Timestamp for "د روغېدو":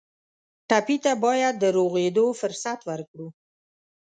1.59-2.25